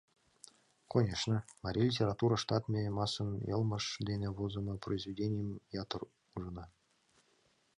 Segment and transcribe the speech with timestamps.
[0.91, 5.49] Конешне, марий литератур ыштат ме массын йылмыж дене возымо произведенийым
[5.83, 6.01] ятыр
[6.35, 6.65] ужына.